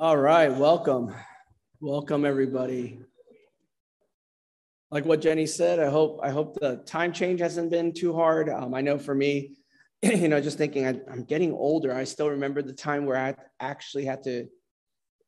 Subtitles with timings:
[0.00, 1.14] All right, welcome.
[1.78, 3.00] Welcome everybody.
[4.90, 8.48] Like what Jenny said, I hope I hope the time change hasn't been too hard.
[8.48, 9.56] Um, I know for me,
[10.02, 13.34] you know, just thinking I, I'm getting older, I still remember the time where I
[13.60, 14.46] actually had to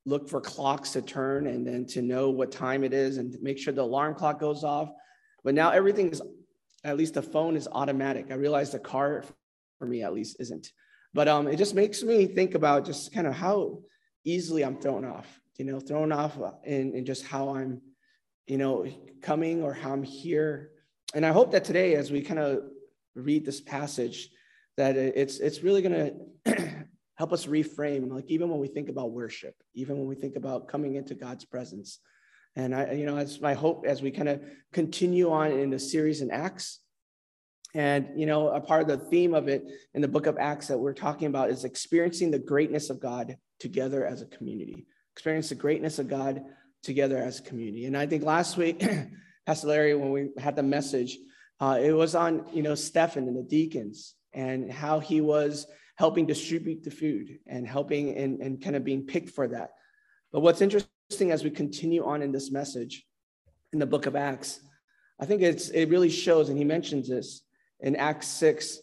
[0.06, 3.58] look for clocks to turn and then to know what time it is and make
[3.58, 4.88] sure the alarm clock goes off.
[5.44, 6.22] But now everything is,
[6.82, 8.28] at least the phone is automatic.
[8.30, 9.22] I realize the car,
[9.78, 10.72] for me at least, isn't.
[11.12, 13.80] But um, it just makes me think about just kind of how
[14.24, 17.80] easily I'm thrown off, you know, thrown off in, in just how I'm,
[18.46, 18.86] you know,
[19.20, 20.70] coming or how I'm here.
[21.14, 22.62] And I hope that today, as we kind of
[23.14, 24.30] read this passage,
[24.76, 26.14] that it's it's really going
[26.46, 26.86] to
[27.16, 30.68] help us reframe, like even when we think about worship, even when we think about
[30.68, 31.98] coming into God's presence.
[32.56, 34.42] And I, you know, it's my hope as we kind of
[34.72, 36.80] continue on in the series in Acts.
[37.74, 39.64] And, you know, a part of the theme of it
[39.94, 43.36] in the book of Acts that we're talking about is experiencing the greatness of God
[43.62, 46.42] together as a community, experience the greatness of God
[46.82, 47.86] together as a community.
[47.86, 48.84] And I think last week,
[49.46, 51.16] Pastor Larry, when we had the message,
[51.60, 56.26] uh, it was on, you know, Stephen and the deacons and how he was helping
[56.26, 59.70] distribute the food and helping and, and kind of being picked for that.
[60.32, 63.06] But what's interesting as we continue on in this message
[63.72, 64.60] in the book of Acts,
[65.20, 67.42] I think it's it really shows, and he mentions this
[67.78, 68.78] in Acts 6,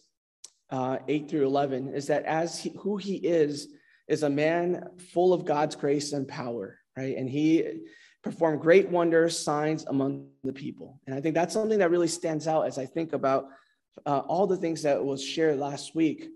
[0.70, 3.68] uh, 8 through 11, is that as he, who he is
[4.10, 7.16] is a man full of God's grace and power, right?
[7.16, 7.64] And he
[8.22, 11.00] performed great wonders, signs among the people.
[11.06, 13.46] And I think that's something that really stands out as I think about
[14.04, 16.28] uh, all the things that was shared last week.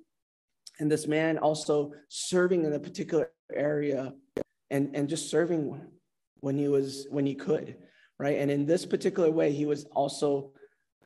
[0.79, 4.15] And this man also serving in a particular area
[4.71, 5.81] and, and just serving
[6.41, 7.77] when he was when he could,
[8.21, 8.39] right?
[8.39, 10.53] And in this particular way, he was also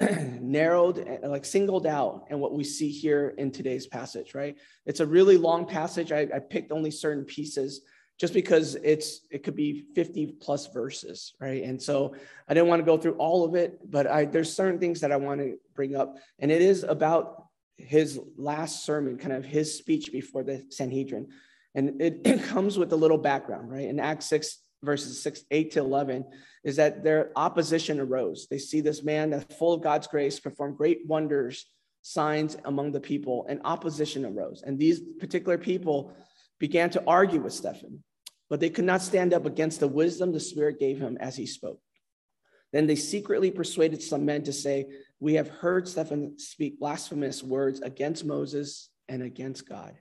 [0.41, 4.57] narrowed, uh, like singled out, and what we see here in today's passage, right?
[4.87, 6.13] It's a really long passage.
[6.13, 7.83] I, I, picked only certain pieces
[8.19, 11.63] just because it's it could be 50 plus verses, right?
[11.63, 12.15] And so
[12.49, 15.13] I didn't want to go through all of it, but I there's certain things that
[15.13, 17.45] I want to bring up, and it is about
[17.77, 21.29] his last sermon, kind of his speech before the Sanhedrin,
[21.75, 23.89] and it, it comes with a little background, right?
[23.89, 26.25] In Acts 6, verses 6, 8 to 11,
[26.65, 28.47] is that their opposition arose.
[28.51, 31.67] They see this man that's full of God's grace perform great wonders,
[32.03, 34.63] signs among the people, and opposition arose.
[34.65, 36.13] And these particular people
[36.59, 38.03] began to argue with Stephen,
[38.49, 41.47] but they could not stand up against the wisdom the Spirit gave him as he
[41.47, 41.81] spoke.
[42.73, 44.87] Then they secretly persuaded some men to say,
[45.21, 49.97] We have heard Stephen speak blasphemous words against Moses and against God.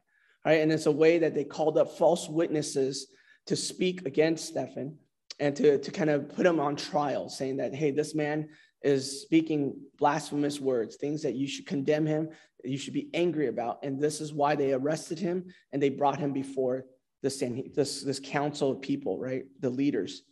[0.46, 3.08] All right, and it's a way that they called up false witnesses
[3.48, 4.98] to speak against Stephen
[5.40, 8.50] and to, to kind of put him on trial, saying that, hey, this man
[8.84, 12.30] is speaking blasphemous words, things that you should condemn him,
[12.64, 13.80] you should be angry about.
[13.84, 16.86] And this is why they arrested him and they brought him before
[17.22, 17.44] this,
[17.76, 19.44] this, this council of people, right?
[19.60, 20.24] The leaders.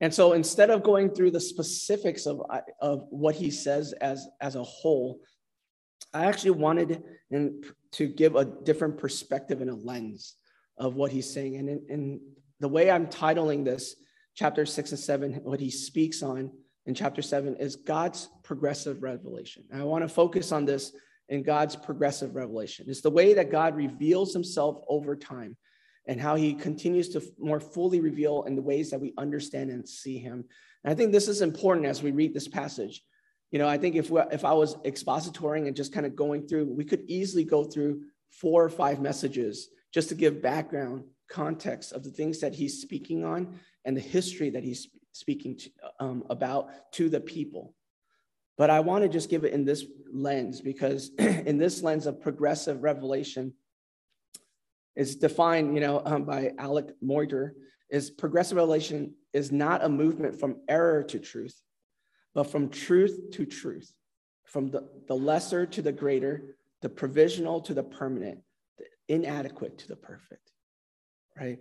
[0.00, 2.42] And so instead of going through the specifics of,
[2.80, 5.20] of what he says as, as a whole,
[6.12, 7.02] I actually wanted
[7.92, 10.36] to give a different perspective and a lens
[10.78, 11.56] of what he's saying.
[11.56, 12.20] And in, in
[12.60, 13.96] the way I'm titling this,
[14.34, 16.50] chapter six and seven, what he speaks on
[16.84, 19.64] in chapter seven is God's progressive revelation.
[19.70, 20.92] And I want to focus on this
[21.28, 22.86] in God's progressive revelation.
[22.88, 25.56] It's the way that God reveals himself over time
[26.06, 29.88] and how he continues to more fully reveal in the ways that we understand and
[29.88, 30.44] see him.
[30.84, 33.02] And I think this is important as we read this passage.
[33.50, 36.46] You know, I think if, we, if I was expositoring and just kind of going
[36.46, 41.90] through, we could easily go through four or five messages just to give background context
[41.94, 45.70] of the things that he's speaking on and the history that he's speaking to,
[46.00, 47.74] um, about to the people.
[48.58, 52.20] But I want to just give it in this lens because in this lens of
[52.20, 53.54] progressive revelation
[54.96, 57.54] is defined, you know, um, by Alec Motyer,
[57.88, 61.58] is progressive revelation is not a movement from error to truth,
[62.34, 63.90] but from truth to truth,
[64.44, 68.40] from the, the lesser to the greater, the provisional to the permanent,
[69.08, 70.52] inadequate to the perfect,
[71.38, 71.58] right?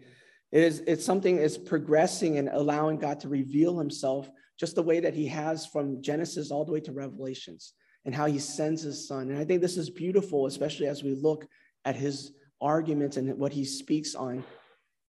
[0.51, 4.29] It is, it's something is progressing and allowing God to reveal himself
[4.59, 7.73] just the way that he has from Genesis all the way to Revelations
[8.05, 9.29] and how he sends his son.
[9.29, 11.47] And I think this is beautiful, especially as we look
[11.84, 12.31] at his
[12.61, 14.43] arguments and what he speaks on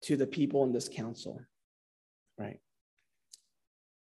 [0.03, 1.41] to the people in this council,
[2.39, 2.61] right?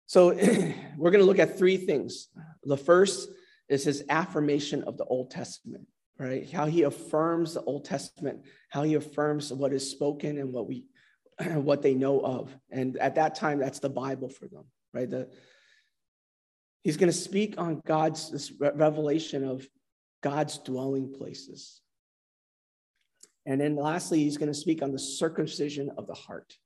[0.06, 0.30] So
[0.98, 2.30] we're going to look at three things.
[2.64, 3.30] The first
[3.68, 6.50] is his affirmation of the Old Testament right?
[6.50, 10.86] How he affirms the Old Testament, how he affirms what is spoken and what we
[11.46, 12.56] what they know of.
[12.72, 15.10] And at that time, that's the Bible for them, right?
[15.10, 15.30] The,
[16.84, 19.68] he's going to speak on God's this revelation of
[20.22, 21.82] God's dwelling places.
[23.46, 26.58] And then lastly, he's going to speak on the circumcision of the heart,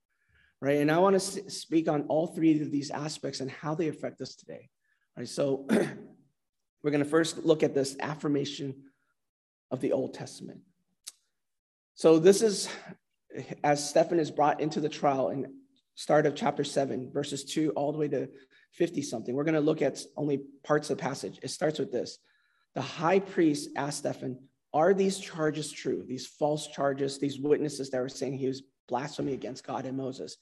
[0.62, 0.78] right?
[0.78, 4.22] And I want to speak on all three of these aspects and how they affect
[4.22, 4.70] us today,
[5.18, 5.28] right?
[5.28, 8.76] So we're going to first look at this affirmation
[9.72, 10.62] of the Old Testament.
[11.96, 12.70] So this is
[13.64, 15.54] as Stephen is brought into the trial in
[15.96, 18.30] start of chapter 7, verses 2 all the way to
[18.74, 19.36] 50 something.
[19.36, 21.40] We're going to look at only parts of the passage.
[21.44, 22.20] It starts with this.
[22.76, 24.40] The high priest asked Stephen,
[24.74, 26.04] Are these charges true?
[26.08, 30.38] These false charges, these witnesses that were saying he was blasphemy against God and Moses.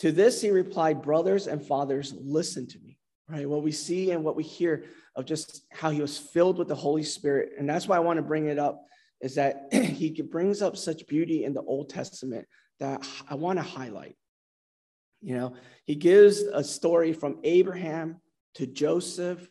[0.00, 2.85] To this he replied, Brothers and fathers, listen to me.
[3.28, 3.48] Right?
[3.48, 4.84] What we see and what we hear
[5.16, 7.52] of just how he was filled with the Holy Spirit.
[7.58, 8.84] And that's why I want to bring it up
[9.20, 12.46] is that he brings up such beauty in the Old Testament
[12.80, 14.16] that I want to highlight.
[15.22, 15.54] You know,
[15.86, 18.20] he gives a story from Abraham
[18.54, 19.48] to Joseph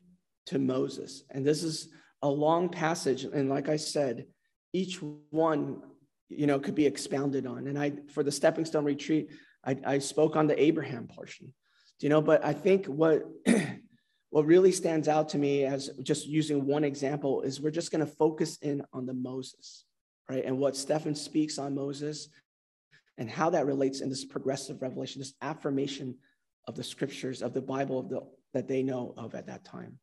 [0.47, 1.23] to Moses.
[1.31, 1.89] And this is
[2.21, 3.23] a long passage.
[3.23, 4.25] And like I said,
[4.73, 5.01] each
[5.31, 5.81] one,
[6.29, 7.67] you know, could be expounded on.
[7.67, 9.31] And I, for the Stepping Stone retreat,
[9.63, 11.53] I, I spoke on the Abraham portion,
[11.99, 13.23] you know, but I think what,
[14.29, 18.05] what really stands out to me as just using one example is we're just going
[18.05, 19.85] to focus in on the Moses,
[20.29, 20.43] right?
[20.43, 22.29] And what Stephen speaks on Moses
[23.17, 26.15] and how that relates in this progressive revelation, this affirmation
[26.67, 28.21] of the scriptures of the Bible of the,
[28.53, 29.99] that they know of at that time.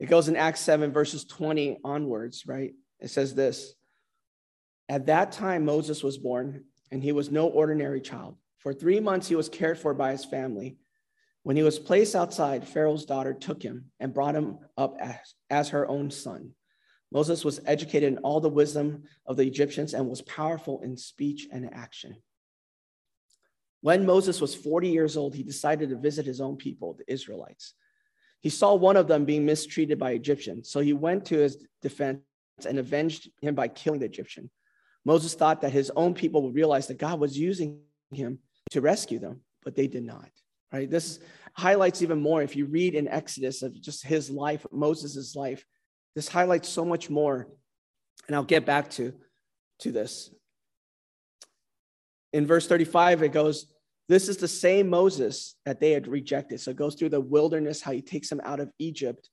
[0.00, 2.72] It goes in Acts 7, verses 20 onwards, right?
[2.98, 3.74] It says this
[4.88, 8.36] At that time, Moses was born, and he was no ordinary child.
[8.60, 10.76] For three months, he was cared for by his family.
[11.42, 15.16] When he was placed outside, Pharaoh's daughter took him and brought him up as,
[15.48, 16.52] as her own son.
[17.10, 21.48] Moses was educated in all the wisdom of the Egyptians and was powerful in speech
[21.50, 22.16] and action.
[23.80, 27.72] When Moses was 40 years old, he decided to visit his own people, the Israelites.
[28.42, 32.20] He saw one of them being mistreated by Egyptians, so he went to his defense
[32.66, 34.50] and avenged him by killing the Egyptian.
[35.06, 37.80] Moses thought that his own people would realize that God was using
[38.12, 38.38] him
[38.70, 40.30] to rescue them, but they did not.
[40.72, 40.88] Right?
[40.88, 41.18] This
[41.54, 45.64] highlights even more if you read in Exodus of just his life, Moses' life.
[46.14, 47.48] This highlights so much more.
[48.26, 49.12] And I'll get back to,
[49.80, 50.30] to this.
[52.32, 53.66] In verse 35, it goes,
[54.08, 56.60] This is the same Moses that they had rejected.
[56.60, 59.28] So it goes through the wilderness, how he takes them out of Egypt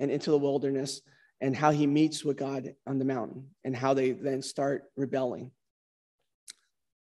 [0.00, 1.02] and into the wilderness,
[1.40, 5.52] and how he meets with God on the mountain, and how they then start rebelling.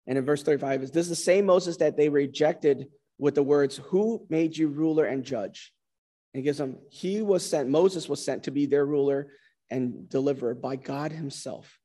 [0.09, 2.87] And in verse 35 is this is the same Moses that they rejected
[3.19, 5.71] with the words, Who made you ruler and judge?
[6.33, 9.27] And gives them, He was sent, Moses was sent to be their ruler
[9.69, 11.79] and deliverer by God Himself.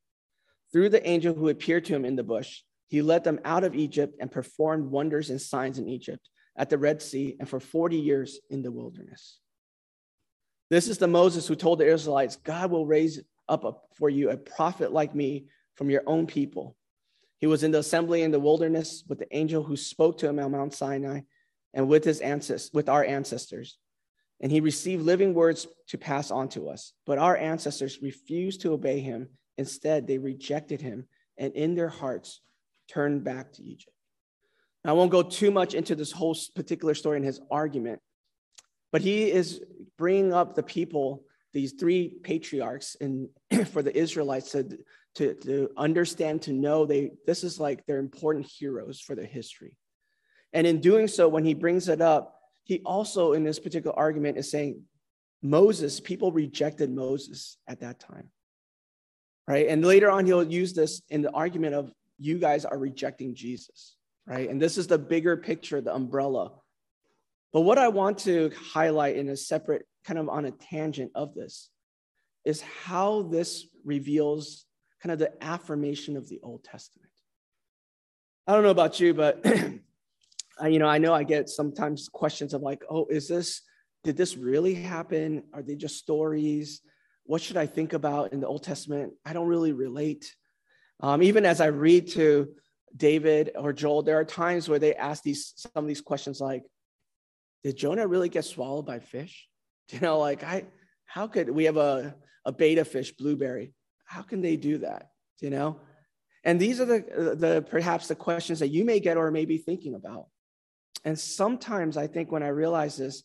[0.73, 3.77] Through the angel who appeared to him in the bush, he led them out of
[3.77, 7.97] Egypt and performed wonders and signs in Egypt, at the Red Sea, and for 40
[7.97, 9.39] years in the wilderness.
[10.71, 14.37] This is the Moses who told the Israelites, God will raise up for you a
[14.37, 16.77] prophet like me from your own people
[17.45, 20.39] he was in the assembly in the wilderness with the angel who spoke to him
[20.39, 21.21] on Mount Sinai
[21.75, 23.77] and with his ancestors, with our ancestors.
[24.41, 26.95] And he received living words to pass on to us.
[27.05, 29.29] But our ancestors refused to obey him.
[29.59, 31.05] Instead, they rejected him
[31.37, 32.41] and in their hearts
[32.89, 33.95] turned back to Egypt.
[34.83, 38.01] Now, I won't go too much into this whole particular story and his argument,
[38.91, 39.63] but he is
[39.99, 43.29] bringing up the people, these three patriarchs, and
[43.67, 44.79] for the Israelites to
[45.17, 49.77] to, to understand, to know they this is like they're important heroes for their history.
[50.53, 54.39] And in doing so, when he brings it up, he also in this particular argument
[54.39, 54.83] is saying
[55.43, 58.31] Moses, people rejected Moses at that time.
[59.47, 59.69] Right.
[59.69, 63.97] And later on, he'll use this in the argument of you guys are rejecting Jesus.
[64.27, 64.49] Right.
[64.49, 66.53] And this is the bigger picture, the umbrella.
[67.53, 71.35] But what I want to highlight in a separate kind of on a tangent of
[71.35, 71.69] this
[72.45, 74.65] is how this reveals
[75.05, 77.11] kind of the affirmation of the Old Testament.
[78.47, 79.45] I don't know about you, but
[80.65, 83.61] you know, I know I get sometimes questions of like, oh, is this,
[84.03, 85.43] did this really happen?
[85.53, 86.81] Are they just stories?
[87.25, 89.13] What should I think about in the Old Testament?
[89.27, 90.35] I don't really relate.
[91.01, 92.55] Um, even as I read to
[92.97, 96.63] David or Joel, there are times where they ask these some of these questions like,
[97.63, 99.49] did Jonah really get swallowed by fish?
[99.91, 100.65] You know, like I,
[101.05, 103.75] how could we have a, a betta fish, blueberry?
[104.05, 105.11] How can they do that?
[105.41, 105.81] You know?
[106.45, 109.59] And these are the, the perhaps the questions that you may get or may be
[109.59, 110.27] thinking about.
[111.05, 113.23] And sometimes I think when I realize this,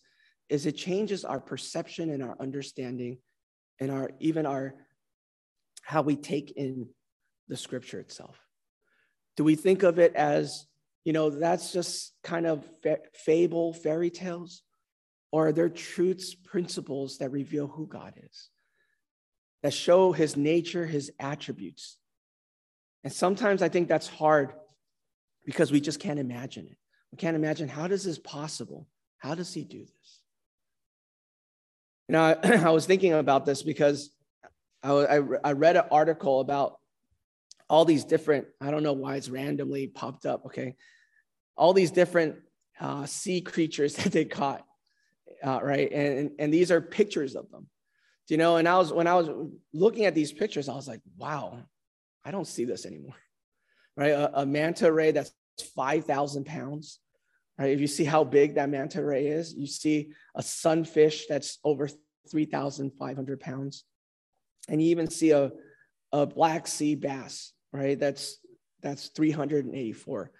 [0.49, 3.19] is it changes our perception and our understanding
[3.79, 4.73] and our even our
[5.83, 6.87] how we take in
[7.47, 8.37] the scripture itself.
[9.37, 10.65] Do we think of it as,
[11.03, 12.67] you know, that's just kind of
[13.13, 14.61] fable, fairy tales?
[15.31, 18.49] Or are there truths, principles that reveal who God is?
[19.61, 21.97] That show his nature, his attributes,
[23.03, 24.53] And sometimes I think that's hard
[25.45, 26.77] because we just can't imagine it.
[27.11, 28.87] We can't imagine how does this possible?
[29.17, 30.21] How does he do this?
[32.07, 34.11] You know, I, I was thinking about this because
[34.83, 36.79] I, I, I read an article about
[37.69, 40.75] all these different, I don't know why it's randomly popped up, okay?
[41.55, 42.37] All these different
[42.79, 44.65] uh, sea creatures that they caught,
[45.43, 45.91] uh, right?
[45.91, 47.67] And, and these are pictures of them.
[48.29, 48.55] You know?
[48.57, 49.29] And I was, when I was
[49.73, 51.59] looking at these pictures, I was like, wow,
[52.23, 53.15] I don't see this anymore,
[53.97, 54.11] right?
[54.11, 55.33] A, a manta ray that's
[55.75, 56.99] 5,000 pounds,
[57.57, 57.71] right?
[57.71, 61.89] If you see how big that manta ray is, you see a sunfish that's over
[62.31, 63.83] 3,500 pounds.
[64.69, 65.51] And you even see a,
[66.11, 67.99] a black sea bass, right?
[67.99, 68.37] That's,
[68.81, 70.31] that's 384.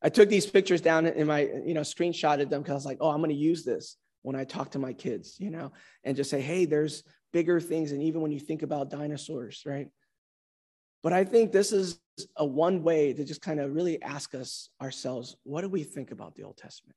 [0.00, 2.98] I took these pictures down in my, you know, screenshotted them because I was like,
[3.00, 3.96] oh, I'm going to use this
[4.28, 5.72] when I talk to my kids, you know,
[6.04, 7.92] and just say, hey, there's bigger things.
[7.92, 9.88] And even when you think about dinosaurs, right?
[11.02, 11.98] But I think this is
[12.36, 16.10] a one way to just kind of really ask us ourselves what do we think
[16.10, 16.94] about the Old Testament?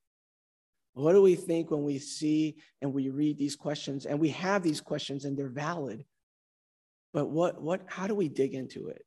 [0.92, 4.62] What do we think when we see and we read these questions and we have
[4.62, 6.04] these questions and they're valid?
[7.14, 9.06] But what, what, how do we dig into it?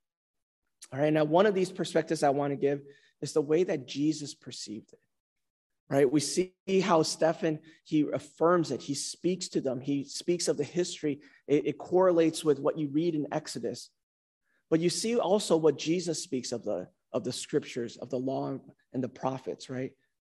[0.90, 2.80] All right, now one of these perspectives I want to give
[3.20, 4.98] is the way that Jesus perceived it.
[5.90, 6.10] Right?
[6.10, 8.80] We see how Stephen he affirms it.
[8.80, 9.80] He speaks to them.
[9.80, 11.20] He speaks of the history.
[11.46, 13.90] It, it correlates with what you read in Exodus.
[14.70, 18.58] But you see also what Jesus speaks of the of the scriptures, of the law
[18.92, 19.92] and the prophets, right?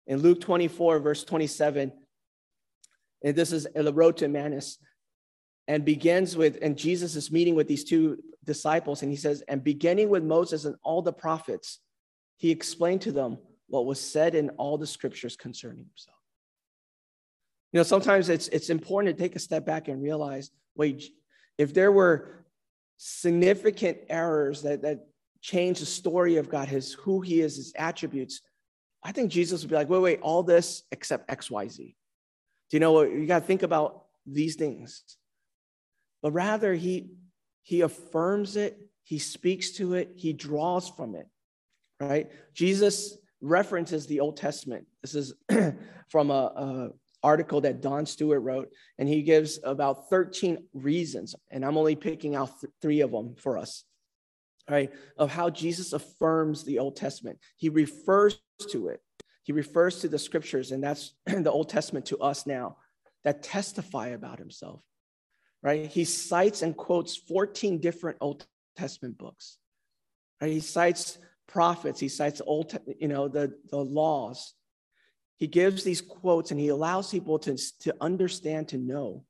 [0.07, 1.91] In Luke 24, verse 27,
[3.25, 4.79] and this is the road to Emmaus,
[5.67, 9.65] and begins with, and Jesus is meeting with these two disciples, and he says, and
[9.65, 11.81] beginning with Moses and all the prophets,
[12.37, 13.39] he explained to them
[13.69, 16.17] what was said in all the scriptures concerning himself.
[17.73, 21.05] You know, sometimes it's it's important to take a step back and realize, wait,
[21.59, 22.45] if there were
[22.97, 25.07] significant errors that, that
[25.41, 28.41] change the story of God, his who he is, his attributes,
[29.03, 31.77] I think Jesus would be like, wait, wait, all this except XYZ.
[31.77, 33.11] Do you know what?
[33.11, 35.03] You got to think about these things.
[36.23, 37.11] But rather, he
[37.63, 41.27] he affirms it, he speaks to it, he draws from it,
[42.01, 42.31] right?
[42.55, 44.87] Jesus references the Old Testament.
[45.03, 45.35] This is
[46.09, 46.91] from a, a
[47.23, 52.35] article that Don Stewart wrote, and he gives about 13 reasons, and I'm only picking
[52.35, 53.85] out th- three of them for us,
[54.71, 54.93] right?
[55.17, 57.39] Of how Jesus affirms the Old Testament.
[57.57, 59.01] He refers to it,
[59.43, 62.77] he refers to the scriptures, and that's the Old Testament to us now
[63.25, 64.83] that testify about himself,
[65.63, 65.87] right?
[65.87, 69.59] He cites and quotes 14 different Old Testament books,
[70.41, 70.53] right?
[70.53, 74.55] He cites prophets, he cites the old, you know, the, the laws,
[75.37, 79.25] he gives these quotes and he allows people to, to understand, to know.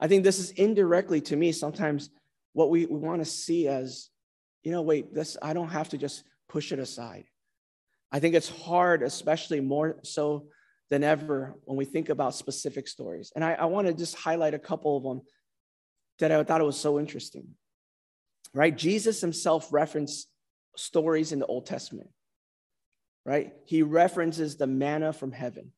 [0.00, 2.10] I think this is indirectly to me sometimes
[2.52, 4.10] what we, we want to see as,
[4.62, 7.24] you know, wait, this, I don't have to just push it aside.
[8.12, 10.48] I think it's hard, especially more so
[10.90, 13.32] than ever when we think about specific stories.
[13.34, 15.22] And I, I want to just highlight a couple of them
[16.18, 17.48] that I thought it was so interesting.
[18.54, 18.76] Right?
[18.76, 20.28] Jesus himself referenced
[20.78, 22.10] stories in the Old Testament
[23.28, 23.52] right?
[23.66, 25.72] He references the manna from heaven.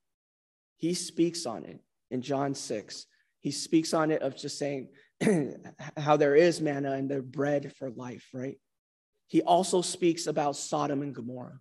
[0.77, 3.07] He speaks on it in John 6.
[3.41, 4.91] He speaks on it of just saying
[5.97, 8.57] how there is manna and the bread for life, right?
[9.27, 11.59] He also speaks about Sodom and Gomorrah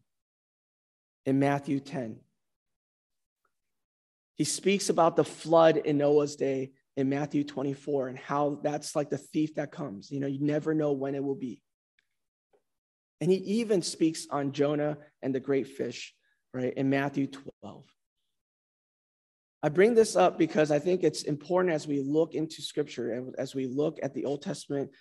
[1.25, 2.19] in Matthew 10.
[4.36, 9.10] He speaks about the flood in Noah's day in Matthew 24 and how that's like
[9.10, 10.12] the thief that comes.
[10.12, 11.63] You know, you never know when it will be.
[13.21, 16.13] And he even speaks on Jonah and the great fish,
[16.53, 17.27] right, in Matthew
[17.61, 17.83] 12.
[19.61, 23.35] I bring this up because I think it's important as we look into scripture and
[23.38, 24.91] as we look at the Old Testament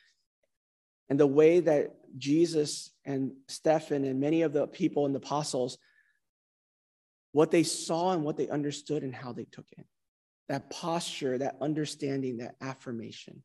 [1.08, 5.78] and the way that Jesus and Stephen and many of the people and the apostles,
[7.32, 9.86] what they saw and what they understood and how they took it.
[10.48, 13.42] That posture, that understanding, that affirmation.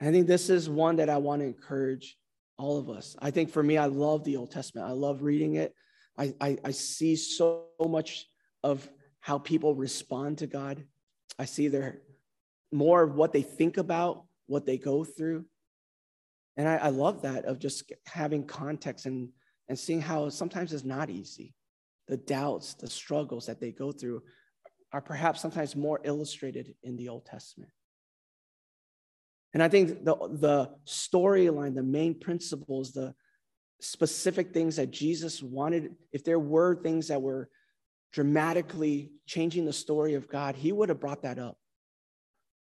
[0.00, 2.16] I think this is one that I want to encourage
[2.58, 3.16] all of us.
[3.20, 4.88] I think for me, I love the Old Testament.
[4.88, 5.74] I love reading it.
[6.18, 8.26] I, I, I see so much
[8.62, 8.86] of
[9.20, 10.84] how people respond to God.
[11.38, 12.02] I see their
[12.72, 15.44] more of what they think about, what they go through.
[16.56, 19.30] And I, I love that of just having context and,
[19.68, 21.54] and seeing how sometimes it's not easy.
[22.08, 24.22] The doubts, the struggles that they go through
[24.92, 27.70] are perhaps sometimes more illustrated in the Old Testament.
[29.54, 33.14] And I think the, the storyline, the main principles, the
[33.80, 37.48] specific things that Jesus wanted, if there were things that were
[38.12, 41.58] dramatically changing the story of God, he would have brought that up.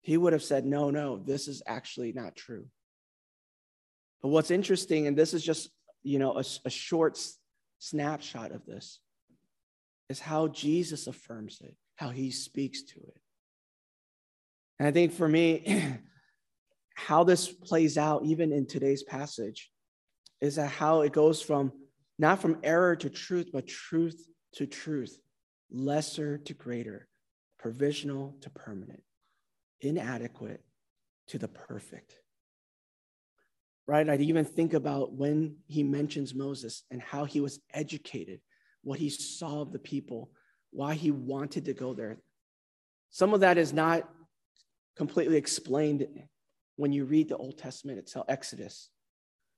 [0.01, 2.65] He would have said, no, no, this is actually not true.
[4.21, 5.69] But what's interesting, and this is just,
[6.03, 7.19] you know, a, a short
[7.79, 8.99] snapshot of this,
[10.09, 13.21] is how Jesus affirms it, how he speaks to it.
[14.79, 15.99] And I think for me,
[16.99, 19.71] how this plays out, even in today's passage,
[20.41, 21.71] is that how it goes from
[22.17, 25.17] not from error to truth, but truth to truth,
[25.71, 27.07] lesser to greater,
[27.57, 29.01] provisional to permanent,
[29.79, 30.61] inadequate
[31.27, 32.15] to the perfect.
[33.87, 34.07] Right?
[34.07, 38.41] I'd even think about when he mentions Moses and how he was educated,
[38.83, 40.29] what he saw of the people,
[40.71, 42.17] why he wanted to go there.
[43.09, 44.07] Some of that is not
[44.95, 46.05] completely explained
[46.79, 48.89] when you read the Old Testament itself, Exodus.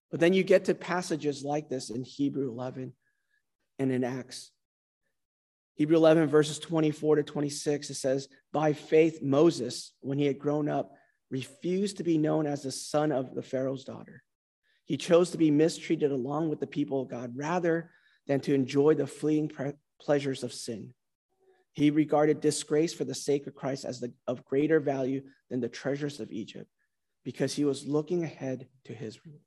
[0.10, 2.94] But then you get to passages like this in Hebrew 11
[3.78, 4.50] and in Acts.
[5.76, 10.68] Hebrew 11, verses 24 to 26, it says, By faith, Moses, when he had grown
[10.68, 10.94] up,
[11.30, 14.24] refused to be known as the son of the Pharaoh's daughter.
[14.86, 17.92] He chose to be mistreated along with the people of God rather
[18.26, 20.96] than to enjoy the fleeting pre- pleasures of sin.
[21.74, 25.70] He regarded disgrace for the sake of Christ as the, of greater value than the
[25.70, 26.68] treasures of Egypt
[27.24, 29.42] because he was looking ahead to his reward.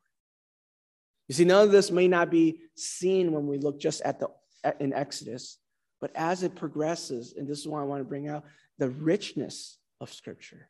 [1.28, 4.28] You see, none of this may not be seen when we look just at the
[4.80, 5.58] in Exodus,
[6.00, 8.44] but as it progresses, and this is why I want to bring out,
[8.78, 10.68] the richness of Scripture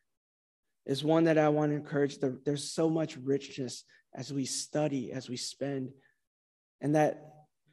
[0.85, 2.17] is one that I want to encourage.
[2.19, 3.83] There's so much richness
[4.13, 5.91] as we study, as we spend,
[6.81, 7.21] and that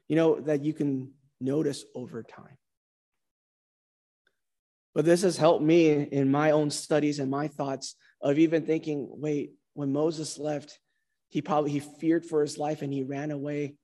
[0.07, 2.57] you know that you can notice over time.
[4.95, 9.07] But this has helped me in my own studies and my thoughts of even thinking,
[9.11, 10.79] wait, when Moses left,
[11.29, 13.75] he probably he feared for his life and he ran away.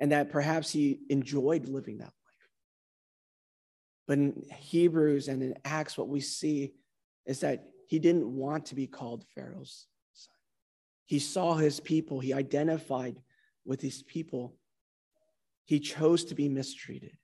[0.00, 2.12] And that perhaps he enjoyed living that life.
[4.08, 6.72] But in hebrews and in acts what we see
[7.26, 10.34] is that he didn't want to be called pharaoh's son.
[11.04, 13.20] He saw his people he identified
[13.64, 14.56] with his people.
[15.66, 17.16] He chose to be mistreated.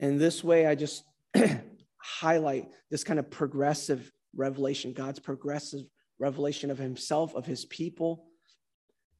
[0.00, 1.02] And this way i just
[2.04, 5.82] highlight this kind of progressive revelation god's progressive
[6.18, 8.26] revelation of himself, of his people,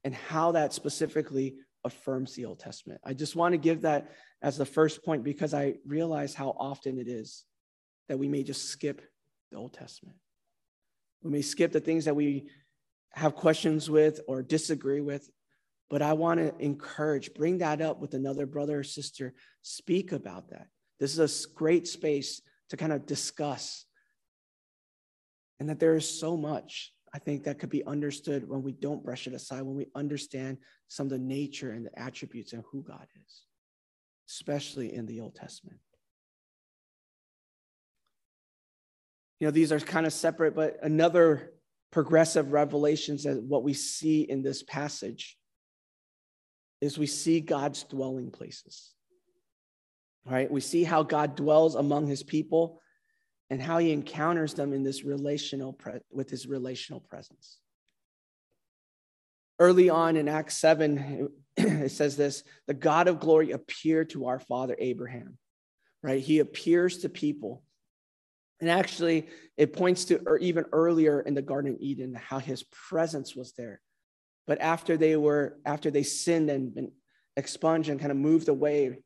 [0.04, 3.00] and how that specifically affirms the Old Testament.
[3.04, 6.98] I just want to give that as the first point because I realize how often
[6.98, 7.44] it is
[8.08, 9.02] that we may just skip
[9.50, 10.16] the Old Testament.
[11.22, 12.48] We may skip the things that we
[13.12, 15.28] have questions with or disagree with,
[15.88, 20.50] but I want to encourage, bring that up with another brother or sister, speak about
[20.50, 20.68] that.
[21.00, 22.40] This is a great space
[22.74, 23.84] to kind of discuss
[25.60, 29.04] and that there is so much I think that could be understood when we don't
[29.04, 30.58] brush it aside, when we understand
[30.88, 33.42] some of the nature and the attributes and who God is,
[34.28, 35.78] especially in the Old Testament.
[39.38, 41.52] You know, these are kind of separate, but another
[41.92, 45.38] progressive revelations that what we see in this passage
[46.80, 48.92] is we see God's dwelling places.
[50.26, 50.50] Right?
[50.50, 52.80] We see how God dwells among his people
[53.50, 57.58] and how he encounters them in this relational pre- with his relational presence.
[59.58, 64.40] Early on in Acts 7, it says this the God of glory appeared to our
[64.40, 65.38] father Abraham,
[66.02, 66.22] right?
[66.22, 67.62] He appears to people.
[68.60, 72.62] And actually, it points to or even earlier in the Garden of Eden how his
[72.62, 73.80] presence was there.
[74.46, 76.92] But after they were, after they sinned and been
[77.36, 78.98] expunged and kind of moved away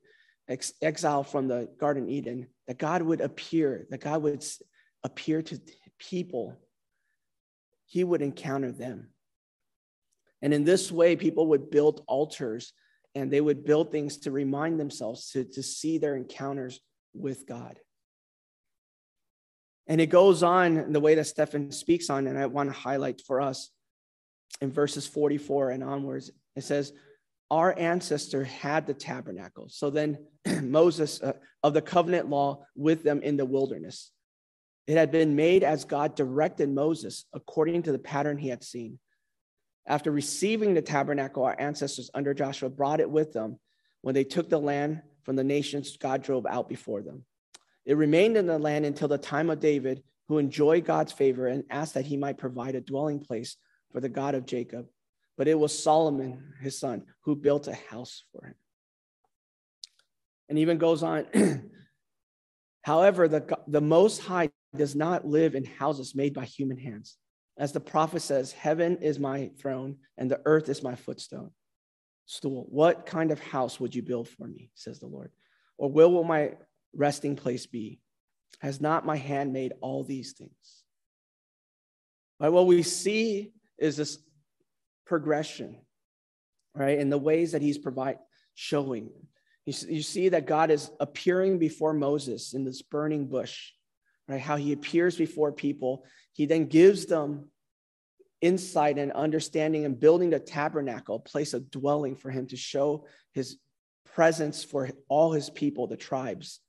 [0.49, 4.45] ex- exile from the Garden Eden, that God would appear, that God would
[5.05, 5.61] appear to
[5.99, 6.57] people.
[7.87, 9.09] He would encounter them.
[10.43, 12.73] And in this way, people would build altars
[13.15, 16.81] and they would build things to remind themselves to, to see their encounters
[17.15, 17.79] with God.
[19.87, 23.23] And it goes on the way that Stephen speaks on, and I want to highlight
[23.27, 23.71] for us
[24.61, 26.31] in verses 44 and onwards.
[26.55, 26.93] It says,
[27.51, 29.69] our ancestor had the tabernacle.
[29.69, 30.19] So then
[30.63, 31.33] Moses uh,
[31.63, 34.11] of the covenant law with them in the wilderness.
[34.87, 38.99] It had been made as God directed Moses according to the pattern he had seen.
[39.87, 43.59] After receiving the tabernacle, our ancestors under Joshua brought it with them
[44.03, 47.25] when they took the land from the nations God drove out before them.
[47.87, 51.65] It remained in the land until the time of David, who enjoyed God's favor and
[51.71, 53.57] asked that he might provide a dwelling place
[53.93, 54.87] for the God of Jacob
[55.39, 58.55] but it was Solomon, his son, who built a house for him.
[60.49, 61.27] And even goes on.
[62.83, 67.17] However, the, the Most High does not live in houses made by human hands.
[67.57, 71.53] As the prophet says, Heaven is my throne, and the earth is my footstool.
[72.27, 72.67] Stool.
[72.69, 75.31] What kind of house would you build for me, says the Lord?
[75.77, 76.55] Or where will my
[76.95, 78.01] resting place be?
[78.59, 80.83] Has not my hand made all these things?
[82.41, 84.19] Right, what we see is this
[85.09, 85.79] progression,
[86.75, 86.99] right?
[86.99, 88.19] In the ways that he's provide
[88.55, 89.11] showing.
[89.65, 93.73] You, you see that God is appearing before Moses in this burning bush,
[94.29, 94.41] right?
[94.41, 96.05] How he appears before people.
[96.33, 97.49] He then gives them
[98.41, 103.07] insight and understanding and building the tabernacle, a place of dwelling for him to show
[103.33, 103.57] his
[104.15, 106.61] presence for all his people, the tribes.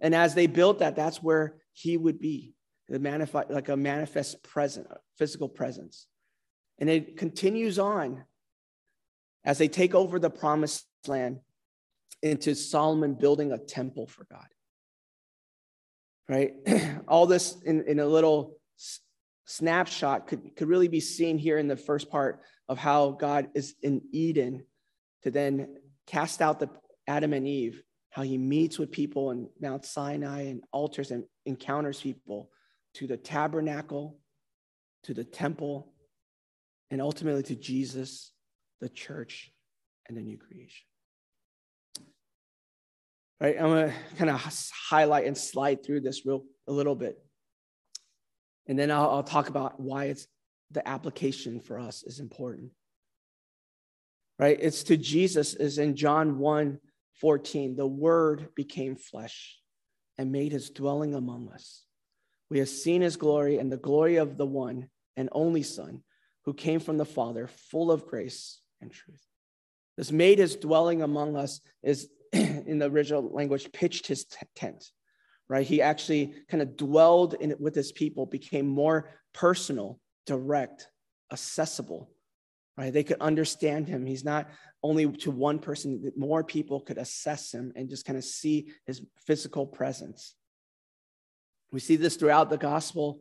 [0.00, 2.54] And as they built that, that's where he would be,
[2.88, 4.86] the manifest, like a manifest present,
[5.18, 6.06] physical presence.
[6.80, 8.24] And it continues on
[9.44, 11.40] as they take over the promised land
[12.22, 14.46] into Solomon building a temple for God.
[16.28, 16.54] Right?
[17.08, 18.58] All this in, in a little
[19.46, 23.74] snapshot could, could really be seen here in the first part of how God is
[23.82, 24.64] in Eden
[25.22, 26.70] to then cast out the
[27.08, 32.00] Adam and Eve, how he meets with people in Mount Sinai and altars and encounters
[32.00, 32.50] people
[32.94, 34.18] to the tabernacle,
[35.02, 35.92] to the temple,
[36.90, 38.32] and ultimately to Jesus,
[38.80, 39.52] the church,
[40.08, 40.84] and the new creation.
[43.40, 47.18] Right, I'm gonna kind of highlight and slide through this real a little bit.
[48.66, 50.26] And then I'll, I'll talk about why it's
[50.70, 52.70] the application for us is important.
[54.38, 54.58] Right?
[54.60, 56.78] It's to Jesus, is in John 1
[57.20, 57.76] 14.
[57.76, 59.58] The word became flesh
[60.16, 61.84] and made his dwelling among us.
[62.50, 66.02] We have seen his glory and the glory of the one and only Son
[66.44, 69.22] who came from the Father, full of grace and truth.
[69.96, 74.90] This made his dwelling among us is in the original language, pitched his t- tent
[75.50, 75.66] right?
[75.66, 80.88] He actually kind of dwelled in it with his people, became more personal, direct,
[81.32, 82.08] accessible,
[82.76, 82.92] right?
[82.92, 84.06] They could understand him.
[84.06, 84.48] He's not
[84.80, 89.02] only to one person, more people could assess him and just kind of see his
[89.26, 90.36] physical presence.
[91.72, 93.20] We see this throughout the gospel.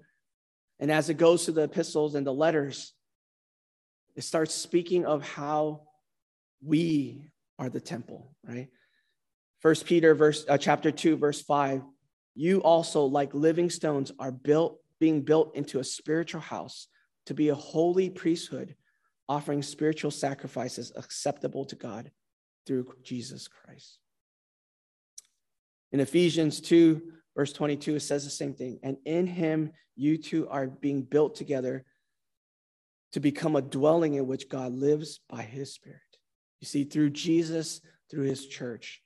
[0.79, 2.93] And as it goes to the epistles and the letters,
[4.19, 5.81] it starts speaking of how
[6.61, 8.67] we are the temple, right?
[9.61, 11.81] First Peter verse uh, chapter 2 verse 5
[12.35, 16.87] you also, like living stones, are built, being built into a spiritual house
[17.25, 18.75] to be a holy priesthood,
[19.27, 22.11] offering spiritual sacrifices acceptable to God
[22.65, 23.99] through Jesus Christ.
[25.91, 27.01] In Ephesians 2,
[27.35, 28.79] verse 22, it says the same thing.
[28.83, 31.83] And in him, you two are being built together
[33.13, 35.99] to become a dwelling in which God lives by his Spirit.
[36.59, 39.01] You see, through Jesus, through his church,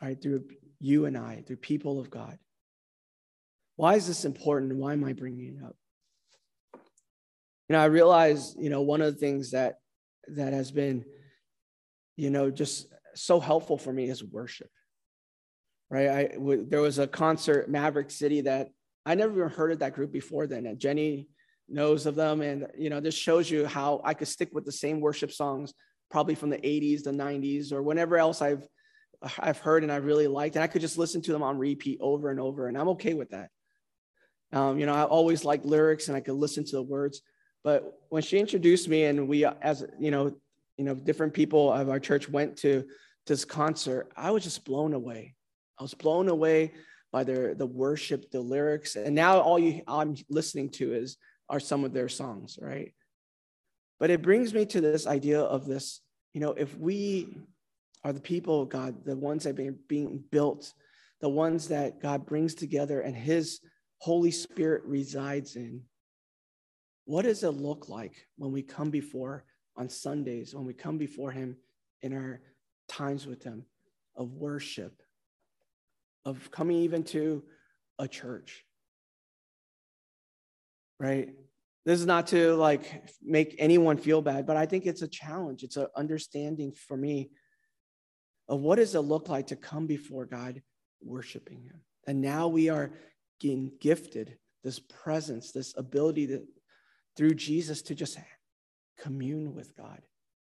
[0.00, 0.44] all right, through
[0.80, 2.38] you and I, through people of God.
[3.76, 4.76] Why is this important?
[4.76, 5.76] Why am I bringing it up?
[7.68, 9.76] You know, I realize, you know, one of the things that
[10.28, 11.04] that has been,
[12.16, 14.70] you know, just so helpful for me is worship.
[15.88, 16.08] Right?
[16.08, 18.70] I w- there was a concert, Maverick City, that
[19.04, 20.66] I never even heard of that group before then.
[20.66, 21.28] And Jenny
[21.72, 24.72] knows of them, and you know, this shows you how I could stick with the
[24.72, 25.72] same worship songs,
[26.10, 28.66] probably from the 80s, the 90s, or whenever else I've
[29.38, 31.98] I've heard and I really liked, and I could just listen to them on repeat
[32.00, 33.50] over and over, and I'm okay with that.
[34.52, 37.22] Um, you know, I always like lyrics and I could listen to the words.
[37.64, 40.36] But when she introduced me, and we, as you know,
[40.76, 42.84] you know, different people of our church went to
[43.26, 45.34] this concert, I was just blown away.
[45.78, 46.72] I was blown away
[47.12, 51.16] by their the worship, the lyrics, and now all you I'm listening to is
[51.48, 52.92] are some of their songs, right?
[53.98, 56.00] But it brings me to this idea of this,
[56.32, 57.28] you know, if we
[58.04, 60.72] are the people God, the ones that are being built,
[61.20, 63.60] the ones that God brings together and His
[63.98, 65.82] Holy Spirit resides in.
[67.04, 69.44] What does it look like when we come before
[69.76, 71.56] on Sundays, when we come before Him
[72.00, 72.40] in our
[72.88, 73.64] times with Him
[74.16, 75.00] of worship,
[76.24, 77.44] of coming even to
[78.00, 78.64] a church?
[80.98, 81.30] Right?
[81.84, 85.64] This is not to like make anyone feel bad, but I think it's a challenge.
[85.64, 87.30] It's an understanding for me
[88.48, 90.62] of what does it look like to come before God
[91.02, 91.80] worshiping Him.
[92.06, 92.92] And now we are
[93.40, 96.42] getting gifted this presence, this ability to,
[97.16, 98.18] through Jesus to just
[99.00, 100.00] commune with God,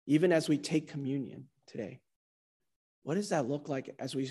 [0.06, 2.00] even as we take communion today.
[3.04, 4.30] What does that look like as we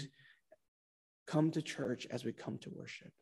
[1.27, 3.13] come to church, as we come to worship?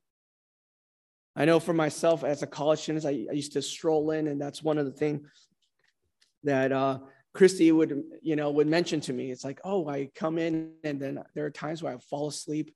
[1.34, 4.40] I know for myself as a college student, I, I used to stroll in, and
[4.40, 5.22] that's one of the things
[6.44, 6.98] that uh,
[7.32, 11.00] Christy would, you know, would mention to me, it's like, oh, I come in and
[11.00, 12.74] then there are times where I fall asleep.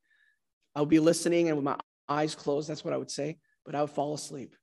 [0.75, 1.77] I'll be listening and with my
[2.09, 4.55] eyes closed, that's what I would say, but I would fall asleep.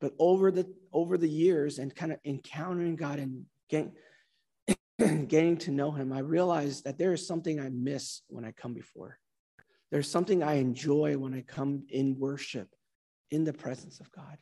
[0.00, 3.92] But over the over the years and kind of encountering God and getting
[5.28, 8.74] getting to know him, I realized that there is something I miss when I come
[8.74, 9.18] before.
[9.90, 12.68] There's something I enjoy when I come in worship,
[13.32, 14.38] in the presence of God,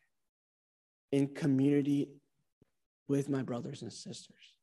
[1.12, 2.10] in community
[3.08, 4.54] with my brothers and sisters.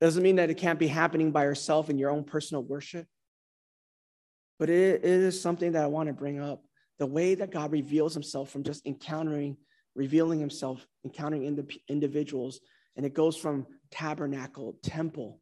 [0.00, 3.06] Doesn't mean that it can't be happening by yourself in your own personal worship,
[4.58, 6.62] but it, it is something that I want to bring up.
[6.98, 9.56] The way that God reveals himself from just encountering,
[9.94, 12.60] revealing himself, encountering ind- individuals,
[12.96, 15.40] and it goes from tabernacle, temple,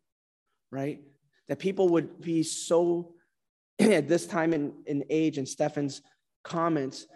[0.71, 1.01] right?
[1.49, 3.15] That people would be so,
[3.81, 6.03] at this time in, in age, and Stefan's
[6.43, 7.07] comments,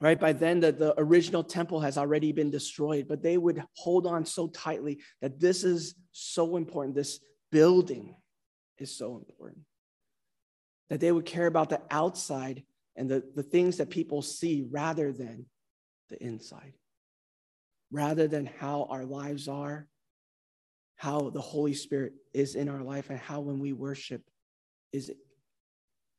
[0.00, 0.18] right?
[0.18, 4.24] By then the, the original temple has already been destroyed but they would hold on
[4.24, 6.94] so tightly that this is so important.
[6.94, 8.14] This building
[8.78, 9.60] is so important.
[10.90, 12.62] That they would care about the outside
[12.96, 15.46] and the, the things that people see rather than
[16.08, 16.72] the inside.
[17.90, 19.88] Rather than how our lives are
[20.98, 24.20] how the holy spirit is in our life and how when we worship
[24.92, 25.12] is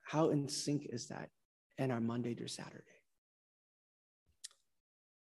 [0.09, 1.29] how in sync is that
[1.77, 2.83] in our monday to saturday?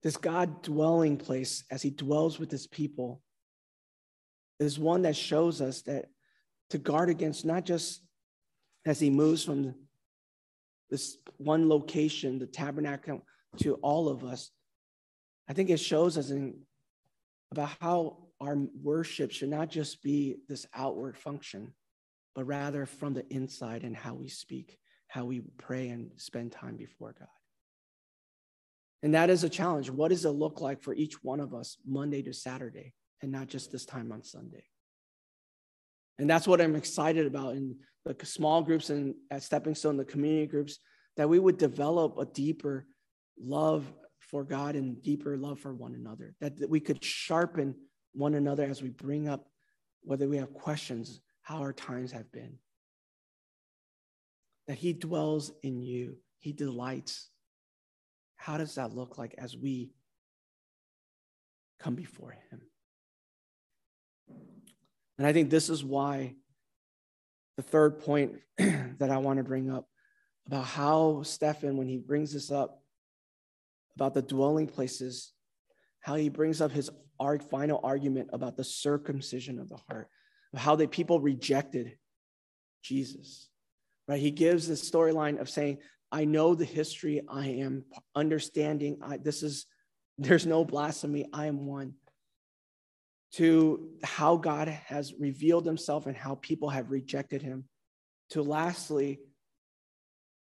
[0.02, 3.22] This God dwelling place as he dwells with his people
[4.62, 6.06] is one that shows us that
[6.70, 8.02] to guard against not just
[8.86, 9.76] as he moves from
[10.90, 13.26] this one location, the tabernacle,
[13.58, 14.52] to all of us,
[15.50, 16.62] I think it shows us in,
[17.52, 21.74] about how our worship should not just be this outward function,
[22.38, 26.78] but rather from the inside and how we speak, how we pray and spend time
[26.78, 27.28] before God.
[29.02, 29.90] And that is a challenge.
[29.90, 33.48] What does it look like for each one of us Monday to Saturday and not
[33.48, 34.64] just this time on Sunday?
[36.20, 40.06] And that's what I'm excited about in the small groups and at Stepping Stone, the
[40.06, 40.78] community groups,
[41.16, 42.86] that we would develop a deeper
[43.42, 47.74] love for God and deeper love for one another, that, that we could sharpen
[48.14, 49.48] one another as we bring up
[50.04, 52.58] whether we have questions, how our times have been.
[54.68, 57.30] That He dwells in you, He delights
[58.36, 59.92] how does that look like as we
[61.80, 62.62] come before Him?
[65.18, 66.36] And I think this is why
[67.56, 69.88] the third point that I want to bring up
[70.48, 72.84] about how Stefan, when he brings this up
[73.96, 75.32] about the dwelling places,
[76.02, 76.92] how he brings up his
[77.50, 80.08] final argument about the circumcision of the heart,
[80.54, 81.98] of how the people rejected
[82.84, 83.50] Jesus.
[84.08, 84.20] Right?
[84.20, 85.80] He gives this storyline of saying
[86.12, 87.22] I know the history.
[87.28, 87.84] I am
[88.16, 89.00] understanding.
[89.02, 89.66] I, this is,
[90.18, 91.26] there's no blasphemy.
[91.34, 91.94] I am one.
[93.34, 97.66] To how God has revealed himself and how people have rejected him.
[98.32, 99.20] To lastly,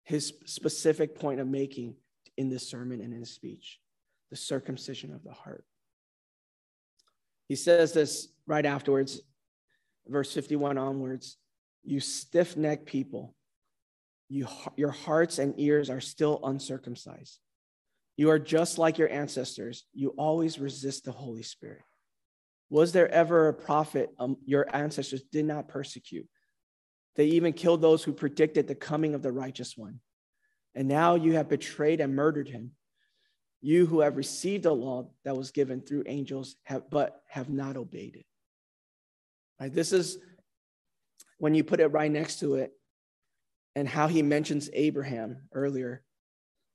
[0.03, 1.95] his specific point of making
[2.37, 3.79] in this sermon and in his speech
[4.31, 5.63] the circumcision of the heart.
[7.47, 9.21] He says this right afterwards,
[10.07, 11.37] verse 51 onwards
[11.83, 13.35] You stiff necked people
[14.31, 17.37] you, your hearts and ears are still uncircumcised.
[18.15, 19.83] You are just like your ancestors.
[19.93, 21.81] You always resist the Holy Spirit.
[22.69, 26.27] Was there ever a prophet um, your ancestors did not persecute?
[27.17, 29.99] They even killed those who predicted the coming of the righteous one.
[30.75, 32.71] And now you have betrayed and murdered him.
[33.59, 37.75] You who have received a law that was given through angels, have, but have not
[37.75, 38.25] obeyed it.
[39.61, 40.17] Right, this is
[41.37, 42.71] when you put it right next to it
[43.75, 46.01] and how he mentions Abraham earlier,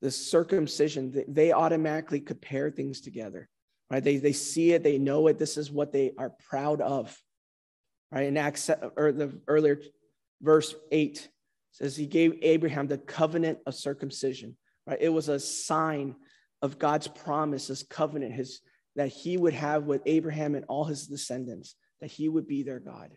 [0.01, 3.49] the circumcision, they automatically compare things together,
[3.91, 4.01] right?
[4.01, 5.37] They, they see it, they know it.
[5.37, 7.13] This is what they are proud of,
[8.09, 8.25] right?
[8.25, 9.81] In Acts, or the earlier
[10.41, 11.27] verse eight
[11.73, 14.99] says he gave Abraham the covenant of circumcision, right?
[15.01, 16.15] It was a sign
[16.61, 18.61] of God's promise, his covenant, his
[18.95, 22.79] that he would have with Abraham and all his descendants, that he would be their
[22.79, 23.11] God.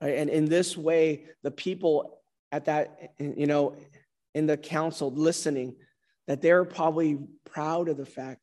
[0.00, 0.16] Right?
[0.16, 2.20] And in this way, the people
[2.52, 3.76] at that, you know,
[4.34, 5.76] in the council listening,
[6.26, 8.40] that they're probably proud of the fact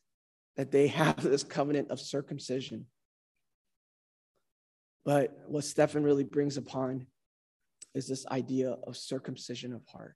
[0.57, 2.85] that they have this covenant of circumcision.
[5.03, 7.07] But what Stefan really brings upon
[7.95, 10.15] is this idea of circumcision of heart.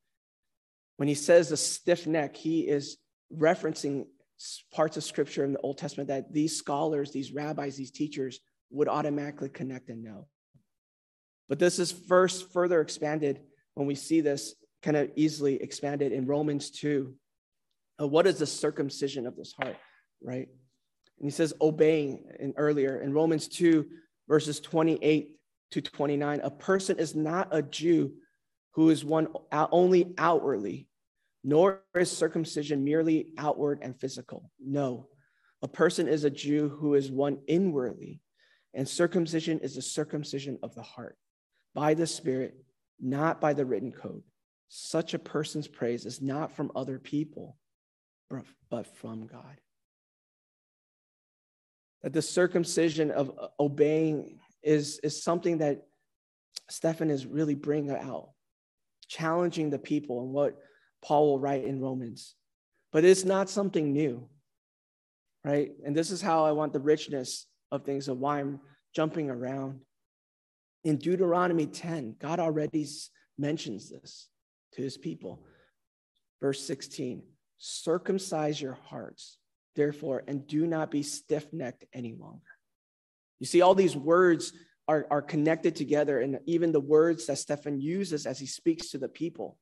[0.97, 2.97] When he says a stiff neck, he is
[3.35, 4.05] referencing
[4.73, 8.87] parts of scripture in the Old Testament that these scholars, these rabbis, these teachers would
[8.87, 10.27] automatically connect and know.
[11.47, 13.41] But this is first further expanded
[13.75, 17.13] when we see this kind of easily expanded in Romans 2.
[18.01, 19.77] Uh, what is the circumcision of this heart,
[20.21, 20.47] right?
[21.19, 23.85] And he says, obeying in earlier in Romans 2,
[24.27, 25.35] verses 28
[25.71, 26.41] to 29.
[26.43, 28.13] A person is not a Jew
[28.71, 30.87] who is one only outwardly,
[31.43, 34.51] nor is circumcision merely outward and physical.
[34.59, 35.07] No,
[35.61, 38.19] a person is a Jew who is one inwardly,
[38.75, 41.17] and circumcision is the circumcision of the heart
[41.73, 42.55] by the Spirit
[42.99, 44.23] not by the written code.
[44.69, 47.57] Such a person's praise is not from other people,
[48.69, 49.57] but from God.
[52.03, 55.87] that the circumcision of uh, obeying is, is something that
[56.69, 58.29] Stephen is really bringing out,
[59.07, 60.55] challenging the people and what
[61.01, 62.35] Paul will write in Romans.
[62.91, 64.29] But it's not something new,
[65.43, 65.71] right?
[65.83, 68.59] And this is how I want the richness of things, of why I'm
[68.93, 69.81] jumping around.
[70.83, 72.87] In Deuteronomy 10, God already
[73.37, 74.29] mentions this
[74.73, 75.45] to his people.
[76.41, 77.23] Verse 16
[77.57, 79.37] circumcise your hearts,
[79.75, 82.41] therefore, and do not be stiff necked any longer.
[83.39, 84.53] You see, all these words
[84.87, 88.97] are, are connected together, and even the words that Stephen uses as he speaks to
[88.97, 89.57] the people.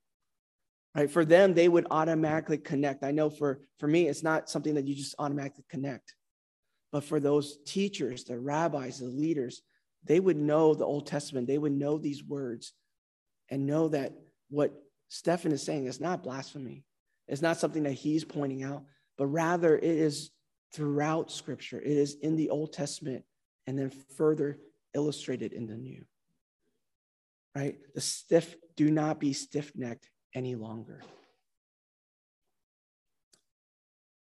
[0.96, 1.10] Right?
[1.10, 3.04] For them, they would automatically connect.
[3.04, 6.14] I know for, for me, it's not something that you just automatically connect.
[6.94, 9.64] But for those teachers, the rabbis, the leaders,
[10.06, 11.48] they would know the Old Testament.
[11.48, 12.74] They would know these words
[13.50, 14.14] and know that
[14.52, 14.72] what
[15.10, 16.86] Stephen is saying is not blasphemy.
[17.28, 18.84] It's not something that he's pointing out,
[19.18, 20.30] but rather it is
[20.72, 21.82] throughout Scripture.
[21.82, 23.24] It is in the Old Testament
[23.66, 24.60] and then further
[24.94, 26.06] illustrated in the New.
[27.56, 27.78] Right?
[27.96, 31.02] The stiff, do not be stiff necked any longer.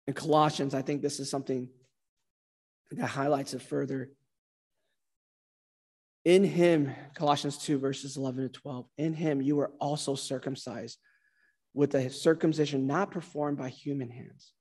[0.06, 1.68] In Colossians, I think this is something
[2.96, 4.10] that highlights it further.
[6.24, 10.98] In him, Colossians 2, verses 11 to 12, in him you were also circumcised
[11.74, 14.52] with a circumcision not performed by human hands.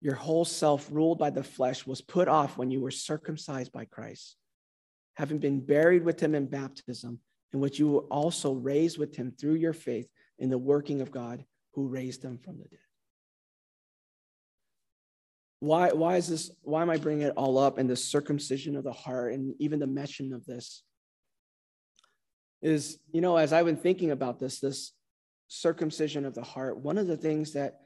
[0.00, 3.84] Your whole self, ruled by the flesh, was put off when you were circumcised by
[3.84, 4.36] Christ,
[5.14, 7.20] having been buried with him in baptism,
[7.52, 11.10] in which you were also raised with him through your faith in the working of
[11.10, 12.80] God who raised him from the dead.
[15.60, 16.50] Why, why is this?
[16.62, 19.78] Why am I bringing it all up in the circumcision of the heart and even
[19.78, 20.82] the mention of this?
[22.62, 24.92] Is, you know, as I've been thinking about this, this
[25.48, 27.80] circumcision of the heart, one of the things that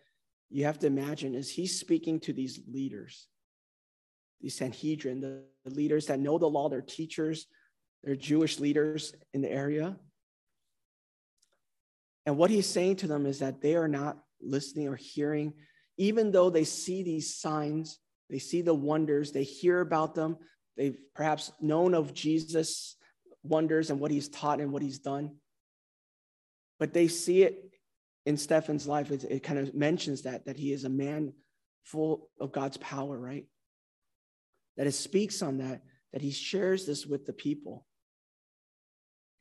[0.51, 3.27] you have to imagine is he's speaking to these leaders,
[4.41, 7.47] the Sanhedrin, the, the leaders that know the law, they're teachers,
[8.05, 9.97] they're Jewish leaders in the area.
[12.27, 15.55] And what he's saying to them is that they are not listening or hearing
[15.97, 17.99] even though they see these signs,
[18.31, 20.37] they see the wonders, they hear about them,
[20.77, 22.97] they've perhaps known of Jesus'
[23.43, 25.37] wonders and what he's taught and what he's done.
[26.79, 27.71] But they see it
[28.27, 29.11] in Stephen's life.
[29.11, 31.33] It, it kind of mentions that, that he is a man
[31.85, 33.47] full of God's power, right?
[34.77, 37.87] That it speaks on that, that he shares this with the people.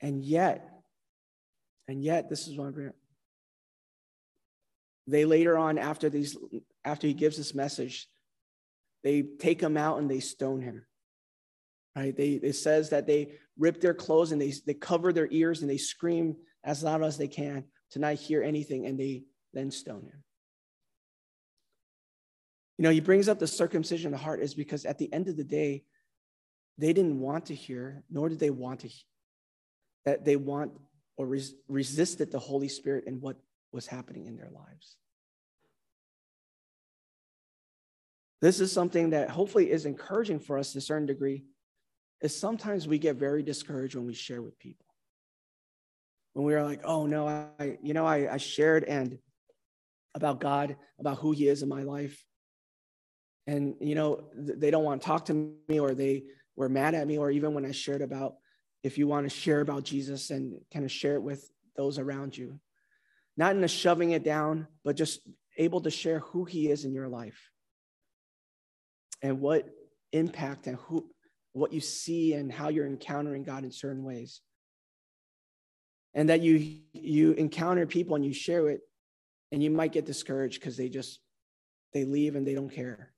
[0.02, 0.70] And yet,
[1.88, 2.92] and yet, this is what I'm
[5.08, 6.38] they later on, after these,
[6.86, 8.08] after he gives this message,
[9.04, 10.86] they take him out and they stone him.
[11.96, 12.16] Right?
[12.16, 15.70] They it says that they rip their clothes and they, they cover their ears and
[15.70, 20.04] they scream as loud as they can to not hear anything, and they then stone
[20.04, 20.24] him.
[22.78, 25.28] You know, he brings up the circumcision of the heart is because at the end
[25.28, 25.84] of the day,
[26.80, 29.06] they didn't want to hear, nor did they want to hear,
[30.06, 30.72] that they want
[31.18, 33.38] or res- resisted the Holy Spirit and what
[33.74, 34.96] was happening in their lives.
[38.42, 41.46] This is something that hopefully is encouraging for us to a certain degree.
[42.22, 44.86] Is sometimes we get very discouraged when we share with people.
[46.34, 49.18] When we are like, oh no, I, you know, I, I shared and
[50.16, 52.24] about God, about who He is in my life.
[53.48, 56.24] And, you know, they don't want to talk to me or they
[56.56, 58.36] were mad at me, or even when I shared about
[58.84, 62.38] if you want to share about Jesus and kind of share it with those around
[62.38, 62.60] you
[63.38, 65.22] not in a shoving it down, but just
[65.58, 67.50] able to share who he is in your life
[69.22, 69.70] and what
[70.12, 71.10] impact and who
[71.54, 74.42] what you see and how you're encountering God in certain ways.
[76.14, 78.82] And that you you encounter people and you share it
[79.52, 81.20] and you might get discouraged because they just
[81.94, 83.14] they leave and they don't care.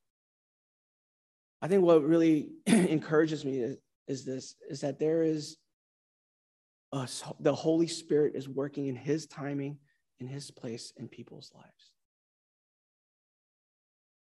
[1.62, 5.58] I think what really encourages me is, is this is that there is
[6.94, 7.08] a,
[7.40, 9.78] the Holy Spirit is working in his timing
[10.20, 11.92] in his place in people's lives.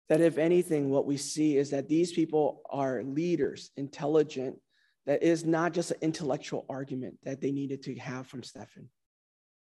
[0.10, 4.58] That if anything, what we see is that these people are leaders, intelligent,
[5.06, 8.90] that is not just an intellectual argument that they needed to have from Stephen,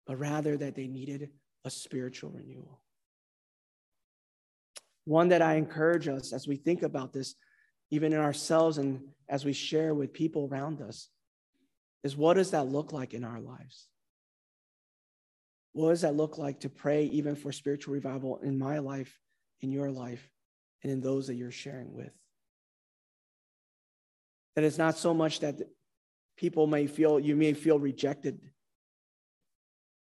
[0.05, 1.29] but rather that they needed
[1.65, 2.81] a spiritual renewal.
[5.05, 7.35] One that I encourage us as we think about this,
[7.91, 11.09] even in ourselves and as we share with people around us,
[12.03, 13.87] is what does that look like in our lives?
[15.73, 19.19] What does that look like to pray even for spiritual revival in my life,
[19.61, 20.29] in your life,
[20.83, 22.11] and in those that you're sharing with?
[24.55, 25.61] That it's not so much that
[26.37, 28.39] people may feel, you may feel rejected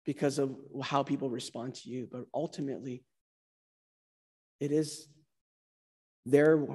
[0.06, 3.04] because of how people respond to you, but ultimately,
[4.60, 5.08] it is
[6.26, 6.68] their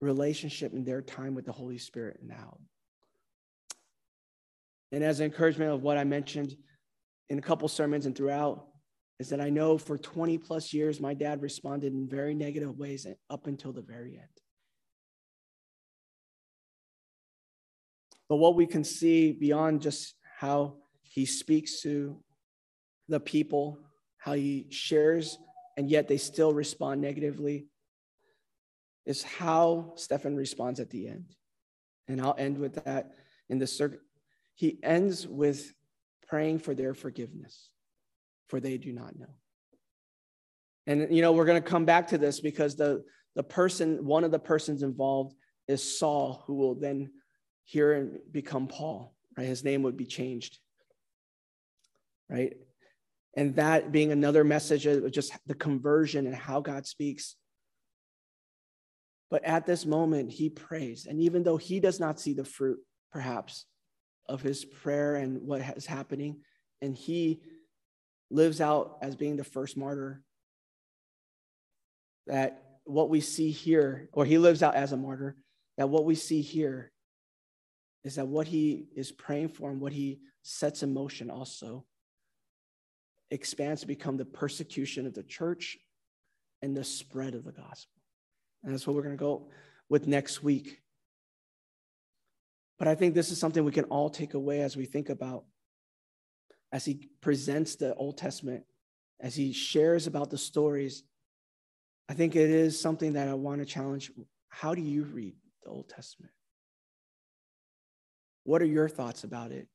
[0.00, 2.58] relationship and their time with the Holy Spirit now.
[4.90, 6.56] And as an encouragement of what I mentioned
[7.28, 8.66] in a couple sermons and throughout,
[9.18, 13.06] is that I know for 20 plus years, my dad responded in very negative ways
[13.30, 14.28] up until the very end.
[18.28, 22.18] But what we can see beyond just how he speaks to
[23.08, 23.78] the people,
[24.16, 25.38] how he shares,
[25.76, 27.66] and yet they still respond negatively,
[29.04, 31.34] is how Stephen responds at the end.
[32.08, 33.12] And I'll end with that
[33.48, 34.00] in the circuit.
[34.54, 35.72] He ends with
[36.32, 37.68] praying for their forgiveness,
[38.48, 39.34] for they do not know.
[40.86, 43.04] And, you know, we're going to come back to this because the,
[43.34, 45.34] the person, one of the persons involved
[45.68, 47.10] is Saul, who will then
[47.64, 49.46] hear and become Paul, right?
[49.46, 50.58] His name would be changed,
[52.30, 52.54] right?
[53.36, 57.36] And that being another message of just the conversion and how God speaks.
[59.30, 61.04] But at this moment, he prays.
[61.04, 62.78] And even though he does not see the fruit,
[63.12, 63.66] perhaps,
[64.28, 66.40] of his prayer and what is happening,
[66.80, 67.40] and he
[68.30, 70.22] lives out as being the first martyr,
[72.26, 75.36] that what we see here, or he lives out as a martyr,
[75.76, 76.92] that what we see here
[78.04, 81.84] is that what he is praying for and what he sets in motion also
[83.30, 85.78] expands to become the persecution of the church
[86.60, 88.00] and the spread of the gospel.
[88.62, 89.48] And that's what we're going to go
[89.88, 90.80] with next week.
[92.78, 95.44] But I think this is something we can all take away as we think about
[96.72, 98.64] as he presents the Old Testament,
[99.20, 101.04] as he shares about the stories.
[102.08, 104.10] I think it is something that I want to challenge.
[104.48, 106.32] How do you read the Old Testament?
[108.44, 109.68] What are your thoughts about it?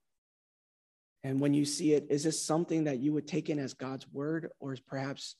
[1.23, 4.07] And when you see it, is this something that you would take in as God's
[4.11, 5.35] word, or is perhaps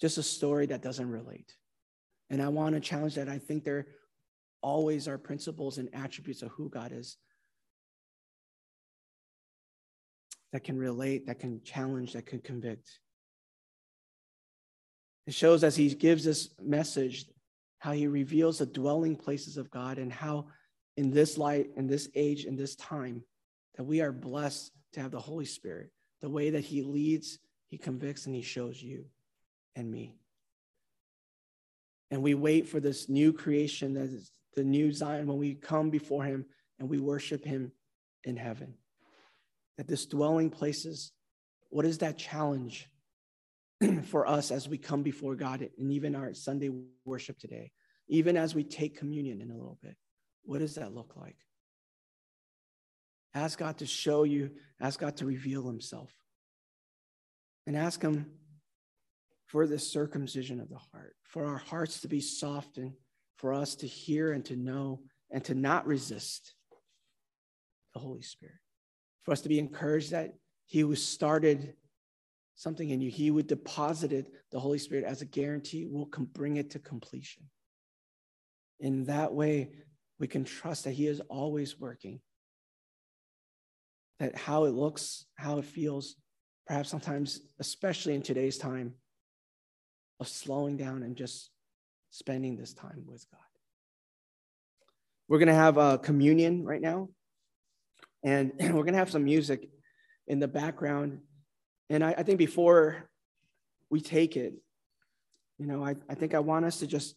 [0.00, 1.54] just a story that doesn't relate?
[2.30, 3.28] And I want to challenge that.
[3.28, 3.86] I think there
[4.62, 7.16] always are principles and attributes of who God is
[10.52, 12.98] that can relate, that can challenge, that can convict.
[15.26, 17.26] It shows as he gives this message
[17.78, 20.46] how he reveals the dwelling places of God and how
[20.96, 23.22] in this light, in this age, in this time,
[23.76, 25.90] that we are blessed to have the Holy Spirit.
[26.20, 27.38] The way that He leads,
[27.68, 29.06] He convicts, and He shows you
[29.74, 30.16] and me.
[32.10, 35.90] And we wait for this new creation that is the new Zion when we come
[35.90, 36.46] before Him
[36.78, 37.72] and we worship Him
[38.24, 38.74] in heaven.
[39.76, 41.12] That this dwelling places,
[41.70, 42.88] what is that challenge
[44.04, 46.70] for us as we come before God and even our Sunday
[47.04, 47.72] worship today,
[48.08, 49.96] even as we take communion in a little bit?
[50.42, 51.36] What does that look like?
[53.34, 56.10] Ask God to show you, ask God to reveal himself.
[57.66, 58.26] And ask him
[59.46, 62.94] for the circumcision of the heart, for our hearts to be softened,
[63.40, 66.54] for us to hear and to know and to not resist
[67.94, 68.56] the Holy Spirit.
[69.22, 70.34] For us to be encouraged that
[70.66, 71.74] he who started
[72.54, 76.70] something in you, he would deposited the Holy Spirit as a guarantee will bring it
[76.70, 77.44] to completion.
[78.78, 79.70] In that way,
[80.18, 82.20] we can trust that he is always working
[84.18, 86.16] that how it looks, how it feels,
[86.66, 88.92] perhaps sometimes, especially in today's time,
[90.20, 91.48] of slowing down and just
[92.10, 93.40] spending this time with God.
[95.28, 97.08] We're going to have a communion right now,
[98.22, 99.68] and we're going to have some music
[100.26, 101.20] in the background.
[101.88, 103.08] And I, I think before
[103.90, 104.54] we take it,
[105.58, 107.16] you know, I, I think I want us to just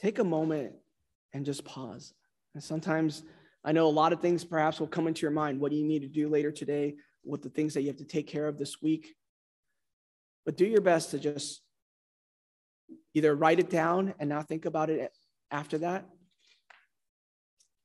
[0.00, 0.72] take a moment
[1.32, 2.14] and just pause.
[2.54, 3.22] And sometimes
[3.64, 5.60] I know a lot of things perhaps will come into your mind.
[5.60, 6.94] What do you need to do later today?
[7.22, 9.14] What the things that you have to take care of this week?
[10.44, 11.62] But do your best to just
[13.16, 15.12] either write it down and not think about it
[15.50, 16.06] after that,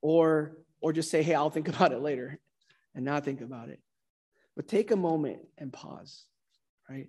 [0.01, 2.39] or or just say, "Hey, I'll think about it later,"
[2.93, 3.79] and not think about it.
[4.55, 6.25] But take a moment and pause,
[6.89, 7.07] right?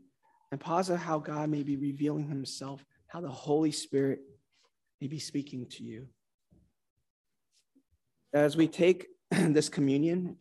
[0.50, 4.20] And pause on how God may be revealing Himself, how the Holy Spirit
[5.00, 6.08] may be speaking to you
[8.32, 10.36] as we take this communion,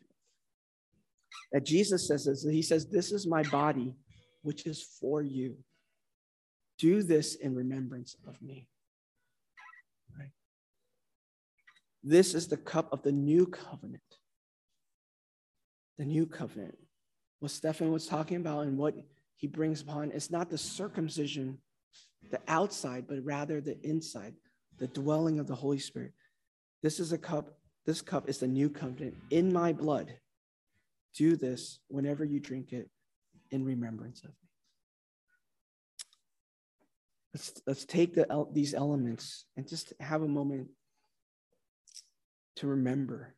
[1.51, 3.95] that Jesus says this, he says, This is my body,
[4.41, 5.57] which is for you.
[6.81, 8.67] Do this in remembrance of me.
[12.03, 14.01] This is the cup of the new covenant.
[15.99, 16.75] The new covenant.
[17.39, 18.95] What Stephen was talking about and what
[19.35, 21.59] he brings upon is not the circumcision,
[22.31, 24.33] the outside, but rather the inside,
[24.79, 26.13] the dwelling of the Holy Spirit.
[26.81, 30.13] This is a cup this cup is the new covenant in my blood.
[31.15, 32.89] Do this whenever you drink it
[33.51, 34.50] in remembrance of me.
[37.33, 40.67] Let's, let's take the, these elements and just have a moment
[42.57, 43.35] to remember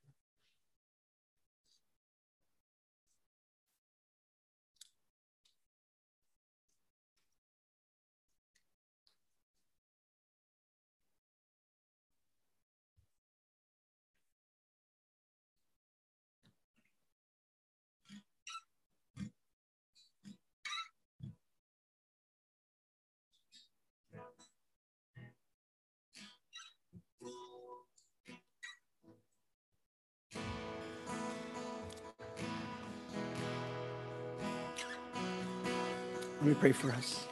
[36.44, 37.26] Let me pray for us.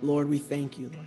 [0.00, 1.06] Lord, we thank you, Lord.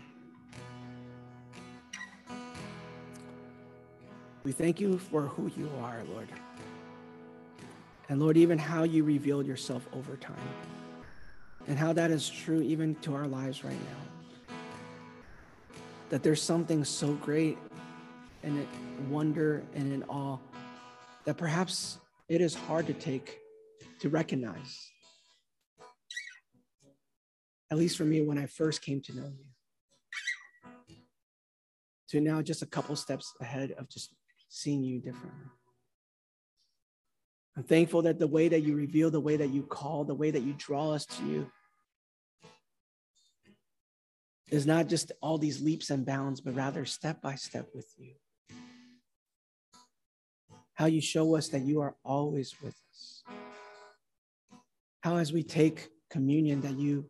[4.43, 6.27] We thank you for who you are, Lord.
[8.09, 10.37] And Lord, even how you revealed yourself over time,
[11.67, 14.55] and how that is true even to our lives right now.
[16.11, 17.57] That there's something so great
[18.43, 18.67] and
[19.09, 20.37] wonder and in awe
[21.25, 21.97] that perhaps
[22.31, 23.39] it is hard to take,
[23.99, 24.89] to recognize.
[27.69, 29.33] At least for me, when I first came to know
[30.87, 30.95] you.
[32.11, 34.15] To now just a couple steps ahead of just
[34.47, 35.49] seeing you differently.
[37.57, 40.31] I'm thankful that the way that you reveal, the way that you call, the way
[40.31, 41.51] that you draw us to you
[44.49, 48.13] is not just all these leaps and bounds, but rather step by step with you
[50.81, 53.23] how you show us that you are always with us.
[55.01, 57.05] How, as we take communion, that you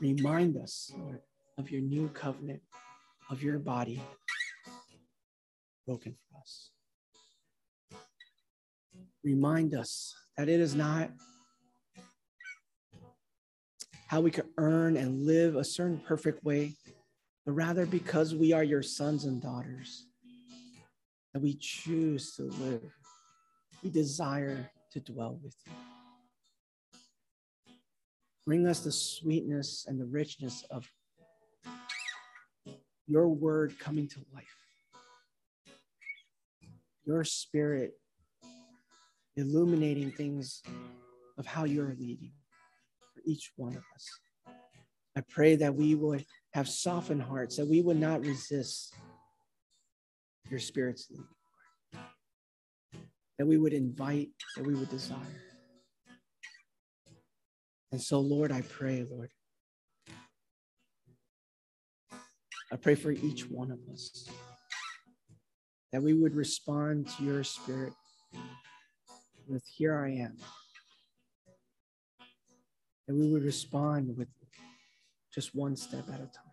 [0.00, 1.20] remind us, Lord,
[1.56, 2.62] of your new covenant,
[3.30, 4.02] of your body
[5.86, 6.70] broken for us.
[9.22, 11.10] Remind us that it is not
[14.08, 16.72] how we can earn and live a certain perfect way,
[17.44, 20.06] but rather because we are your sons and daughters
[21.36, 22.96] that we choose to live.
[23.82, 25.72] We desire to dwell with you.
[28.46, 30.90] Bring us the sweetness and the richness of
[33.06, 34.46] your word coming to life.
[37.04, 37.92] Your spirit
[39.36, 40.62] illuminating things
[41.36, 42.32] of how you're leading
[43.12, 44.54] for each one of us.
[45.14, 46.24] I pray that we would
[46.54, 48.94] have softened hearts, that we would not resist
[50.50, 52.02] your spirit's lead.
[53.38, 55.42] That we would invite, that we would desire.
[57.92, 59.30] And so, Lord, I pray, Lord,
[62.72, 64.28] I pray for each one of us
[65.92, 67.92] that we would respond to your spirit
[69.46, 70.36] with, Here I am.
[73.06, 74.28] That we would respond with
[75.32, 76.45] just one step at a time.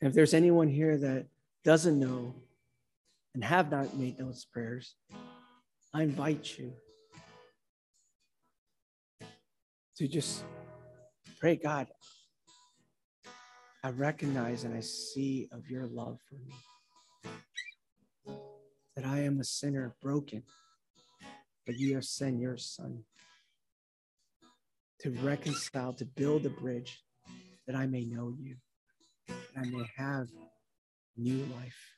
[0.00, 1.26] If there's anyone here that
[1.64, 2.34] doesn't know
[3.34, 4.94] and have not made those prayers,
[5.92, 6.72] I invite you
[9.96, 10.44] to just
[11.40, 11.88] pray, God,
[13.82, 16.54] I recognize and I see of your love for me.
[18.94, 20.42] That I am a sinner broken,
[21.66, 23.04] but you have sent your son
[25.00, 27.02] to reconcile, to build a bridge
[27.66, 28.56] that I may know you
[29.58, 30.28] and may have
[31.16, 31.94] new life.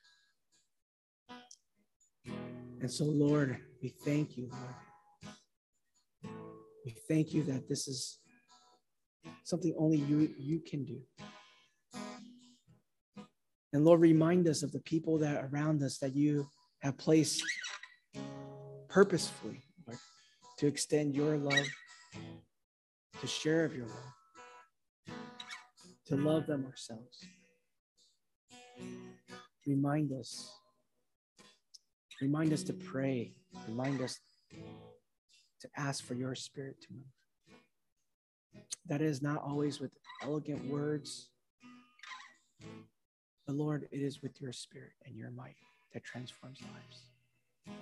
[2.81, 6.35] And so, Lord, we thank you, Lord.
[6.85, 8.19] We thank you that this is
[9.45, 11.01] something only you, you can do.
[13.73, 16.49] And Lord, remind us of the people that are around us that you
[16.81, 17.43] have placed
[18.89, 19.99] purposefully, Lord,
[20.59, 21.67] to extend your love,
[23.21, 25.17] to share of your love,
[26.07, 27.25] to love them ourselves.
[29.67, 30.53] Remind us.
[32.21, 33.35] Remind us to pray.
[33.69, 34.19] Remind us
[35.61, 38.63] to ask for your spirit to move.
[38.87, 41.29] That is not always with elegant words,
[43.47, 45.57] but Lord, it is with your spirit and your might
[45.93, 47.77] that transforms lives.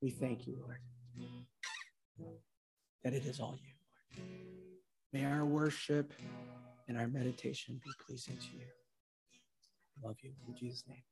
[0.00, 0.78] We thank you, Lord,
[3.04, 3.74] that it is all you,
[4.16, 4.28] Lord.
[5.12, 6.12] May our worship
[6.88, 8.79] and our meditation be pleasing to you.
[10.02, 11.09] Love you in Jesus' name.